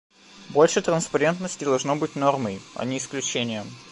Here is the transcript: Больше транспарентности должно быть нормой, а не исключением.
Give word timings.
Больше 0.49 0.81
транспарентности 0.81 1.63
должно 1.63 1.95
быть 1.95 2.15
нормой, 2.15 2.59
а 2.73 2.85
не 2.85 2.97
исключением. 2.97 3.67